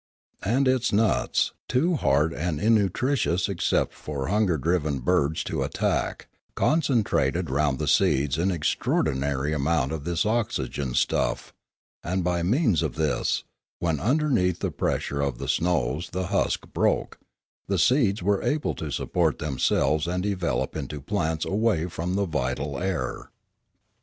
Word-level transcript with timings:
And 0.43 0.67
its 0.67 0.91
nuts, 0.91 1.51
too 1.69 1.93
hard 1.93 2.33
and 2.33 2.59
innutritious 2.59 3.47
except 3.47 3.93
for 3.93 4.29
hunger 4.29 4.57
driven 4.57 4.97
birds 4.97 5.43
to 5.43 5.63
at 5.63 5.75
tack, 5.75 6.27
concentrated 6.55 7.51
round 7.51 7.77
the 7.77 7.87
seeds 7.87 8.39
an 8.39 8.49
extraordinary 8.49 9.53
amount 9.53 9.91
of 9.91 10.03
this 10.03 10.25
oxygen 10.25 10.95
stuff; 10.95 11.53
and 12.03 12.23
by 12.23 12.41
means 12.41 12.81
of 12.81 12.95
this, 12.95 13.43
when 13.77 13.99
underneath 13.99 14.57
the 14.61 14.71
pressure 14.71 15.21
of 15.21 15.37
the 15.37 15.47
snows 15.47 16.09
the 16.09 16.25
husk 16.33 16.73
broke, 16.73 17.19
the 17.67 17.77
seeds 17.77 18.23
were 18.23 18.41
able 18.41 18.73
to 18.73 18.89
support 18.91 19.37
themselves 19.37 20.07
and 20.07 20.23
develop 20.23 20.75
into 20.75 20.99
plants 20.99 21.45
away 21.45 21.85
from 21.85 22.15
the 22.15 22.25
vital 22.25 22.79
air. 22.79 23.29